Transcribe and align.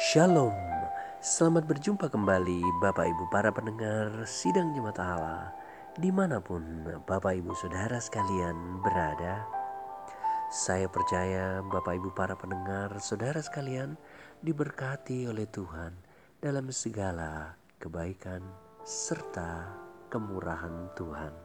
Shalom, 0.00 0.56
selamat 1.20 1.68
berjumpa 1.68 2.08
kembali 2.08 2.64
Bapak 2.80 3.04
Ibu 3.04 3.28
para 3.28 3.52
pendengar 3.52 4.24
Sidang 4.24 4.72
Jemaat 4.72 4.96
Allah 4.96 5.52
Di 5.92 6.08
mana 6.08 6.40
pun 6.40 6.88
Bapak 7.04 7.36
Ibu 7.36 7.52
Saudara 7.52 8.00
sekalian 8.00 8.80
berada. 8.80 9.44
Saya 10.48 10.88
percaya 10.88 11.60
Bapak 11.60 12.00
Ibu 12.00 12.16
para 12.16 12.32
pendengar 12.32 12.96
Saudara 12.96 13.44
sekalian 13.44 14.00
Diberkati 14.40 15.28
oleh 15.28 15.44
Tuhan 15.44 15.92
dalam 16.40 16.72
segala 16.72 17.60
kebaikan 17.76 18.40
serta 18.80 19.68
kemurahan 20.08 20.96
Tuhan. 20.96 21.36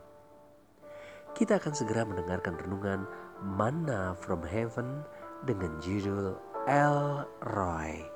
Kita 1.36 1.60
akan 1.60 1.74
segera 1.76 2.08
mendengarkan 2.08 2.56
renungan 2.56 3.04
Manna 3.44 4.16
from 4.16 4.48
Heaven 4.48 5.04
dengan 5.44 5.76
judul 5.84 6.40
El 6.72 7.28
Roy 7.52 8.15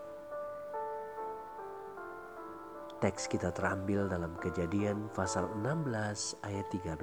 Teks 2.99 3.31
kita 3.31 3.55
terambil 3.55 4.11
dalam 4.11 4.35
kejadian 4.43 5.07
pasal 5.15 5.47
16 5.63 6.35
ayat 6.43 6.67
13. 6.67 6.99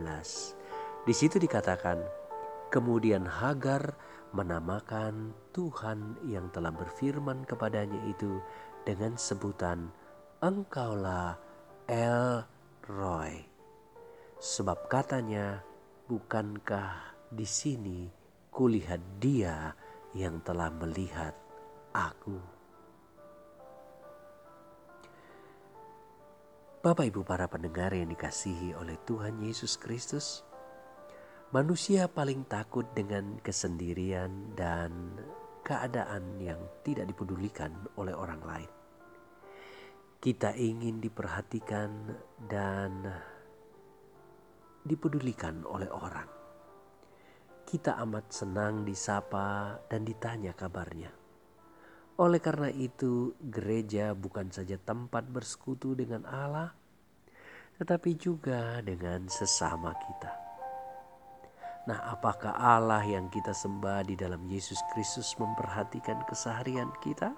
Di 1.09 1.15
situ 1.17 1.41
dikatakan, 1.41 2.05
kemudian 2.69 3.25
Hagar 3.25 3.97
menamakan 4.37 5.33
Tuhan 5.57 6.21
yang 6.29 6.53
telah 6.53 6.69
berfirman 6.69 7.49
kepadanya 7.49 7.97
itu 8.13 8.45
dengan 8.85 9.17
sebutan 9.17 9.89
Engkaulah 10.45 11.41
El 11.89 12.45
Roy. 12.93 13.41
Sebab 14.37 14.93
katanya, 14.93 15.65
bukankah 16.13 17.17
di 17.33 17.49
sini 17.49 18.05
kulihat 18.53 19.01
dia 19.17 19.73
yang 20.13 20.45
telah 20.45 20.69
melihat 20.77 21.33
aku. 21.97 22.56
Bapak 26.87 27.11
Ibu 27.11 27.27
para 27.27 27.51
pendengar 27.51 27.91
yang 27.99 28.07
dikasihi 28.15 28.79
oleh 28.79 28.95
Tuhan 29.03 29.43
Yesus 29.43 29.75
Kristus, 29.75 30.47
manusia 31.51 32.07
paling 32.07 32.47
takut 32.47 32.87
dengan 32.95 33.43
kesendirian 33.43 34.55
dan 34.55 35.19
keadaan 35.67 36.39
yang 36.39 36.63
tidak 36.87 37.11
dipedulikan 37.11 37.75
oleh 37.99 38.15
orang 38.15 38.39
lain. 38.39 38.71
Kita 40.23 40.55
ingin 40.55 41.03
diperhatikan 41.03 41.91
dan 42.47 43.03
dipedulikan 44.87 45.67
oleh 45.67 45.91
orang. 45.91 46.31
Kita 47.67 47.99
amat 48.07 48.31
senang 48.31 48.87
disapa 48.87 49.75
dan 49.91 50.07
ditanya 50.07 50.55
kabarnya. 50.55 51.26
Oleh 52.17 52.41
karena 52.41 52.73
itu, 52.73 53.37
gereja 53.45 54.17
bukan 54.17 54.49
saja 54.49 54.81
tempat 54.81 55.29
bersekutu 55.29 55.93
dengan 55.93 56.25
Allah, 56.25 56.73
tetapi 57.77 58.17
juga 58.17 58.81
dengan 58.81 59.29
sesama 59.29 59.93
kita. 59.93 60.33
Nah, 61.93 62.01
apakah 62.09 62.57
Allah 62.57 63.05
yang 63.05 63.29
kita 63.29 63.53
sembah 63.53 64.09
di 64.09 64.17
dalam 64.17 64.49
Yesus 64.49 64.81
Kristus 64.97 65.37
memperhatikan 65.37 66.25
keseharian 66.25 66.89
kita? 67.05 67.37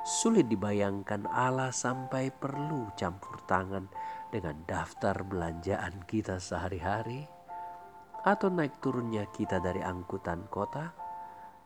Sulit 0.00 0.48
dibayangkan 0.48 1.28
Allah 1.28 1.76
sampai 1.76 2.32
perlu 2.32 2.88
campur 2.96 3.36
tangan 3.44 3.84
dengan 4.32 4.64
daftar 4.64 5.20
belanjaan 5.28 6.08
kita 6.08 6.40
sehari-hari, 6.40 7.28
atau 8.24 8.48
naik 8.48 8.80
turunnya 8.80 9.28
kita 9.28 9.60
dari 9.60 9.84
angkutan 9.84 10.48
kota 10.48 11.09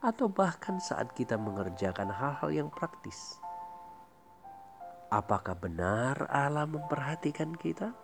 atau 0.05 0.29
bahkan 0.29 0.77
saat 0.77 1.17
kita 1.17 1.41
mengerjakan 1.41 2.13
hal-hal 2.13 2.53
yang 2.53 2.69
praktis. 2.69 3.41
Apakah 5.09 5.57
benar 5.57 6.29
Allah 6.29 6.69
memperhatikan 6.69 7.57
kita? 7.57 7.97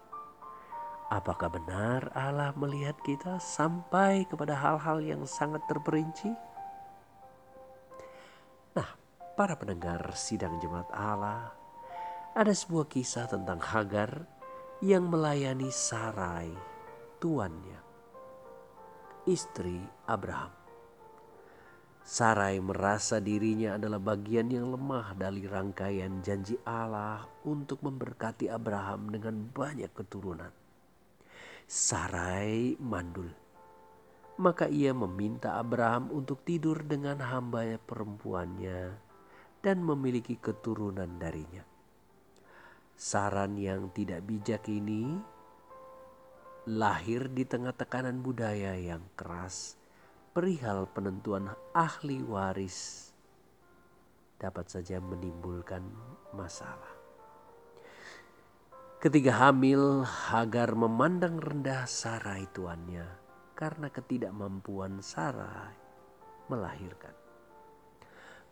Apakah 1.12 1.52
benar 1.52 2.08
Allah 2.16 2.56
melihat 2.56 2.97
kita 3.04 3.36
sampai 3.36 4.24
kepada 4.24 4.56
hal-hal 4.56 5.04
yang 5.04 5.28
sangat 5.28 5.60
terperinci? 5.69 6.32
Nah, 8.78 8.88
para 9.36 9.58
pendengar 9.58 10.00
sidang 10.16 10.56
jemaat 10.62 10.88
Allah, 10.94 11.53
ada 12.32 12.54
sebuah 12.54 12.86
kisah 12.86 13.26
tentang 13.26 13.58
Hagar 13.58 14.24
yang 14.80 15.10
melayani 15.10 15.69
Sarai, 15.74 16.54
tuannya, 17.19 17.82
istri 19.26 19.82
Abraham. 20.06 20.59
Sarai 22.00 22.58
merasa 22.64 23.20
dirinya 23.20 23.76
adalah 23.76 24.00
bagian 24.00 24.48
yang 24.48 24.72
lemah 24.72 25.12
dari 25.14 25.44
rangkaian 25.44 26.24
janji 26.24 26.56
Allah 26.64 27.28
untuk 27.44 27.84
memberkati 27.84 28.48
Abraham 28.48 29.12
dengan 29.12 29.36
banyak 29.52 29.92
keturunan. 29.92 30.50
Sarai 31.68 32.74
mandul. 32.80 33.30
Maka 34.40 34.72
ia 34.72 34.96
meminta 34.96 35.60
Abraham 35.60 36.08
untuk 36.10 36.40
tidur 36.48 36.80
dengan 36.82 37.20
hamba 37.20 37.76
perempuannya 37.76 38.96
dan 39.60 39.84
memiliki 39.84 40.40
keturunan 40.40 41.20
darinya. 41.20 41.60
Saran 42.96 43.56
yang 43.56 43.92
tidak 43.92 44.24
bijak 44.24 44.64
ini 44.68 45.16
lahir 46.68 47.32
di 47.32 47.48
tengah 47.48 47.72
tekanan 47.72 48.20
budaya 48.20 48.76
yang 48.76 49.00
keras 49.16 49.79
perihal 50.30 50.86
penentuan 50.94 51.50
ahli 51.74 52.22
waris 52.22 53.10
dapat 54.38 54.70
saja 54.70 55.02
menimbulkan 55.02 55.82
masalah. 56.30 56.94
Ketika 59.02 59.42
hamil, 59.42 60.06
Hagar 60.06 60.78
memandang 60.78 61.42
rendah 61.42 61.82
Sarai 61.91 62.46
tuannya 62.54 63.10
karena 63.58 63.91
ketidakmampuan 63.91 65.02
Sarai 65.02 65.74
melahirkan. 66.47 67.16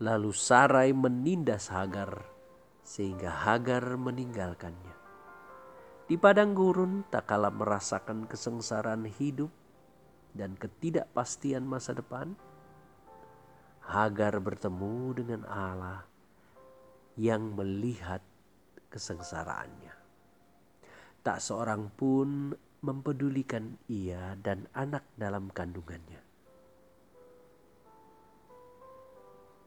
Lalu 0.02 0.34
Sarai 0.34 0.90
menindas 0.90 1.70
Hagar 1.70 2.26
sehingga 2.82 3.30
Hagar 3.30 3.94
meninggalkannya. 3.94 4.96
Di 6.10 6.16
padang 6.18 6.58
gurun 6.58 7.06
tak 7.06 7.30
kalah 7.30 7.52
merasakan 7.54 8.26
kesengsaraan 8.26 9.06
hidup 9.06 9.52
dan 10.38 10.54
ketidakpastian 10.54 11.66
masa 11.66 11.98
depan, 11.98 12.38
Hagar 13.88 14.36
bertemu 14.38 15.16
dengan 15.16 15.42
Allah 15.48 16.04
yang 17.16 17.56
melihat 17.56 18.20
kesengsaraannya. 18.92 19.96
Tak 21.24 21.40
seorang 21.40 21.88
pun 21.96 22.52
mempedulikan 22.84 23.80
ia 23.90 24.36
dan 24.38 24.68
anak 24.76 25.08
dalam 25.18 25.50
kandungannya. 25.50 26.20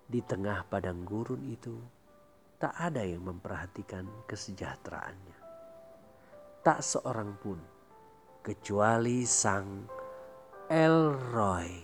Di 0.06 0.22
tengah 0.24 0.70
padang 0.70 1.02
gurun 1.02 1.42
itu, 1.50 1.82
tak 2.62 2.78
ada 2.78 3.02
yang 3.02 3.26
memperhatikan 3.26 4.06
kesejahteraannya. 4.30 5.38
Tak 6.62 6.80
seorang 6.86 7.42
pun, 7.42 7.58
kecuali 8.46 9.26
sang 9.26 10.01
El 10.72 11.20
Roy. 11.36 11.84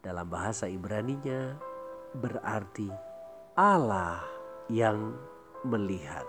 Dalam 0.00 0.32
bahasa 0.32 0.64
Ibraninya 0.64 1.60
berarti 2.16 2.88
Allah 3.52 4.24
yang 4.72 5.12
melihat. 5.60 6.24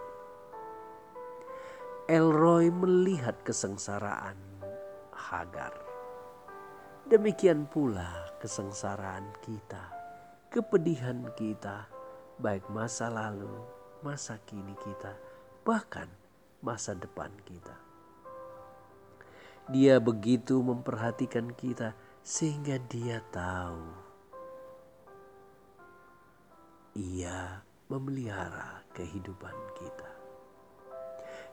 El 2.12 2.36
Roy 2.36 2.68
melihat 2.68 3.40
kesengsaraan 3.47 4.36
Hagar. 5.16 5.72
Demikian 7.07 7.63
pula 7.72 8.27
kesengsaraan 8.44 9.31
kita, 9.39 9.88
kepedihan 10.51 11.31
kita, 11.39 11.88
baik 12.44 12.68
masa 12.68 13.07
lalu, 13.07 13.63
masa 14.04 14.36
kini 14.44 14.75
kita, 14.83 15.16
bahkan 15.63 16.12
masa 16.60 16.92
depan 16.92 17.31
kita. 17.48 17.87
Dia 19.68 20.00
begitu 20.00 20.64
memperhatikan 20.64 21.52
kita 21.52 21.92
sehingga 22.24 22.80
dia 22.88 23.19
tahu 23.36 23.84
ia 26.96 27.60
memelihara 27.92 28.80
kehidupan 28.96 29.52
kita. 29.75 30.10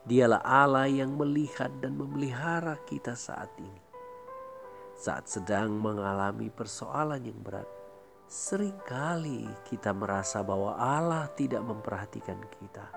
Dialah 0.07 0.39
Allah 0.47 0.87
yang 0.87 1.19
melihat 1.19 1.67
dan 1.83 1.99
memelihara 1.99 2.79
kita 2.87 3.19
saat 3.19 3.51
ini. 3.59 3.83
Saat 4.95 5.27
sedang 5.27 5.75
mengalami 5.75 6.47
persoalan 6.47 7.19
yang 7.19 7.39
berat, 7.43 7.67
sering 8.31 8.79
kali 8.87 9.43
kita 9.67 9.91
merasa 9.91 10.39
bahwa 10.39 10.79
Allah 10.79 11.27
tidak 11.35 11.67
memperhatikan 11.67 12.39
kita. 12.63 12.87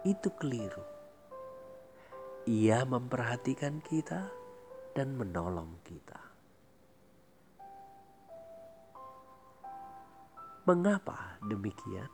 Itu 0.00 0.32
keliru 0.32 0.89
ia 2.50 2.82
memperhatikan 2.82 3.78
kita 3.78 4.26
dan 4.90 5.14
menolong 5.14 5.70
kita. 5.86 6.18
Mengapa 10.66 11.38
demikian? 11.46 12.10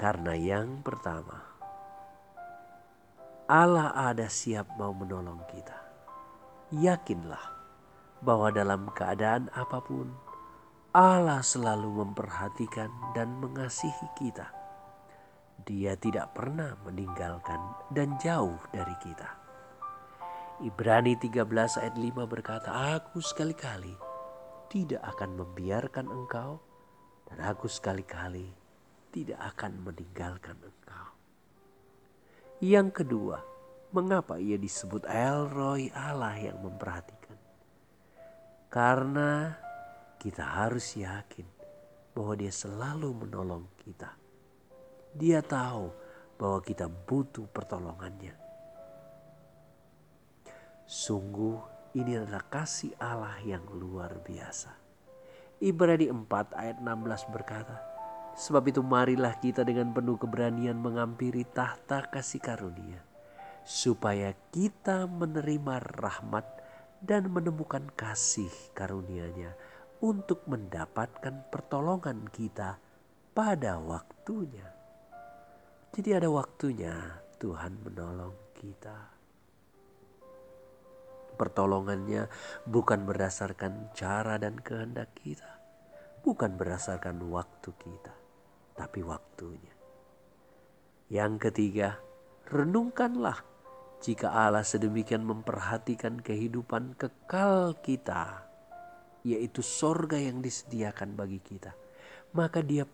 Karena 0.00 0.32
yang 0.32 0.80
pertama, 0.80 1.44
Allah 3.52 3.92
ada 3.92 4.32
siap 4.32 4.64
mau 4.80 4.96
menolong 4.96 5.44
kita. 5.52 5.76
Yakinlah 6.72 7.52
bahwa 8.24 8.48
dalam 8.48 8.88
keadaan 8.96 9.52
apa 9.52 9.76
pun, 9.84 10.08
Allah 10.96 11.44
selalu 11.44 12.00
memperhatikan 12.00 12.88
dan 13.12 13.28
mengasihi 13.44 14.08
kita. 14.16 14.55
Dia 15.64 15.96
tidak 15.96 16.36
pernah 16.36 16.76
meninggalkan 16.84 17.88
dan 17.94 18.20
jauh 18.20 18.60
dari 18.74 18.92
kita. 19.00 19.30
Ibrani 20.60 21.16
13 21.16 21.44
ayat 21.80 21.96
5 21.96 22.32
berkata, 22.32 22.96
Aku 22.96 23.20
sekali-kali 23.20 23.92
tidak 24.68 25.04
akan 25.16 25.36
membiarkan 25.36 26.08
engkau 26.12 26.60
dan 27.28 27.38
aku 27.44 27.68
sekali-kali 27.68 28.52
tidak 29.12 29.40
akan 29.56 29.80
meninggalkan 29.80 30.56
engkau. 30.60 31.08
Yang 32.60 33.04
kedua, 33.04 33.44
mengapa 33.92 34.40
ia 34.40 34.56
disebut 34.56 35.04
El 35.08 35.48
Roy 35.52 35.92
Allah 35.92 36.36
yang 36.40 36.60
memperhatikan? 36.60 37.36
Karena 38.72 39.56
kita 40.16 40.42
harus 40.42 40.96
yakin 40.96 41.44
bahwa 42.16 42.32
dia 42.32 42.48
selalu 42.48 43.12
menolong 43.12 43.68
kita. 43.84 44.25
Dia 45.16 45.40
tahu 45.40 45.88
bahwa 46.36 46.60
kita 46.60 46.92
butuh 46.92 47.48
pertolongannya. 47.48 48.36
Sungguh 50.84 51.56
ini 51.96 52.20
adalah 52.20 52.44
kasih 52.52 52.92
Allah 53.00 53.40
yang 53.40 53.64
luar 53.72 54.20
biasa. 54.20 54.76
Ibrani 55.56 56.12
4 56.12 56.52
ayat 56.52 56.76
16 56.84 57.32
berkata, 57.32 57.80
Sebab 58.36 58.68
itu 58.68 58.84
marilah 58.84 59.32
kita 59.40 59.64
dengan 59.64 59.96
penuh 59.96 60.20
keberanian 60.20 60.76
mengampiri 60.76 61.48
tahta 61.48 62.12
kasih 62.12 62.44
karunia. 62.44 63.00
Supaya 63.64 64.36
kita 64.52 65.08
menerima 65.08 65.80
rahmat 65.96 66.44
dan 67.00 67.32
menemukan 67.32 67.88
kasih 67.96 68.52
karunia-Nya 68.76 69.56
untuk 70.04 70.44
mendapatkan 70.44 71.48
pertolongan 71.48 72.28
kita 72.28 72.76
pada 73.32 73.80
waktunya. 73.80 74.75
Jadi 75.96 76.12
ada 76.12 76.28
waktunya 76.28 76.92
Tuhan 77.40 77.80
menolong 77.80 78.36
kita. 78.52 79.16
Pertolongannya 81.40 82.28
bukan 82.68 83.08
berdasarkan 83.08 83.96
cara 83.96 84.36
dan 84.36 84.60
kehendak 84.60 85.16
kita, 85.16 85.56
bukan 86.20 86.52
berdasarkan 86.60 87.16
waktu 87.32 87.72
kita, 87.80 88.12
tapi 88.76 89.00
waktunya. 89.08 89.72
Yang 91.08 91.48
ketiga, 91.48 91.96
renungkanlah 92.52 93.40
jika 94.04 94.36
Allah 94.36 94.68
sedemikian 94.68 95.24
memperhatikan 95.24 96.20
kehidupan 96.20 96.92
kekal 97.00 97.72
kita, 97.80 98.44
yaitu 99.24 99.64
sorga 99.64 100.20
yang 100.20 100.44
disediakan 100.44 101.16
bagi 101.16 101.40
kita, 101.40 101.72
maka 102.36 102.60
dia 102.60 102.84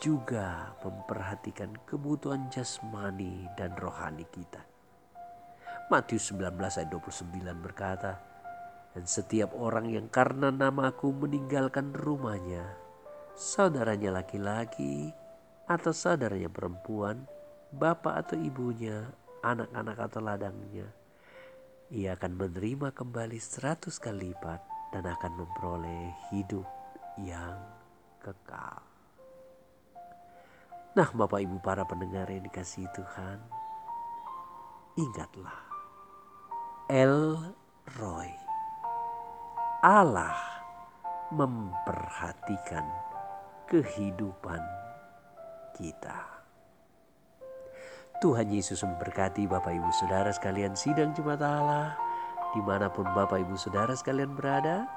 juga 0.00 0.72
memperhatikan 0.80 1.76
kebutuhan 1.84 2.48
jasmani 2.48 3.46
dan 3.54 3.76
rohani 3.76 4.24
kita. 4.32 4.64
Matius 5.92 6.32
19 6.32 6.56
ayat 6.56 6.88
29 6.88 7.66
berkata, 7.66 8.22
Dan 8.96 9.04
setiap 9.06 9.52
orang 9.54 9.90
yang 9.90 10.06
karena 10.08 10.48
namaku 10.48 11.12
meninggalkan 11.12 11.92
rumahnya, 11.92 12.64
saudaranya 13.36 14.22
laki-laki 14.22 15.12
atau 15.68 15.92
saudaranya 15.94 16.48
perempuan, 16.50 17.26
bapak 17.70 18.26
atau 18.26 18.36
ibunya, 18.38 19.10
anak-anak 19.44 19.98
atau 20.10 20.20
ladangnya, 20.22 20.88
ia 21.90 22.14
akan 22.14 22.38
menerima 22.38 22.94
kembali 22.94 23.38
seratus 23.42 23.98
kali 23.98 24.30
lipat 24.30 24.62
dan 24.94 25.06
akan 25.06 25.32
memperoleh 25.42 26.14
hidup 26.30 26.66
yang 27.18 27.58
kekal. 28.22 28.89
Nah 30.90 31.06
Bapak 31.14 31.38
Ibu 31.38 31.62
para 31.62 31.86
pendengar 31.86 32.26
yang 32.26 32.42
dikasih 32.42 32.90
Tuhan, 32.90 33.38
ingatlah 34.98 35.60
El 36.90 37.38
Roy, 37.94 38.30
Allah 39.86 40.34
memperhatikan 41.30 42.82
kehidupan 43.70 44.58
kita. 45.78 46.18
Tuhan 48.18 48.50
Yesus 48.50 48.82
memberkati 48.82 49.46
Bapak 49.46 49.70
Ibu 49.70 49.90
Saudara 49.94 50.34
sekalian 50.34 50.74
sidang 50.74 51.14
Jumat 51.14 51.38
Allah. 51.40 51.94
Di 52.50 52.60
mana 52.60 52.90
pun 52.90 53.06
Bapak 53.14 53.46
Ibu 53.46 53.54
Saudara 53.54 53.94
sekalian 53.94 54.34
berada. 54.34 54.90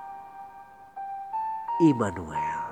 Immanuel 1.80 2.63